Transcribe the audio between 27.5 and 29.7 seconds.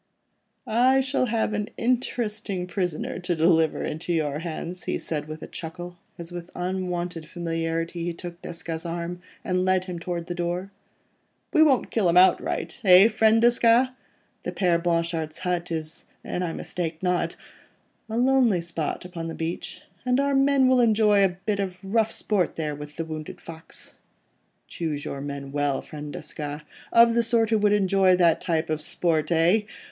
who would enjoy that type of sport—eh?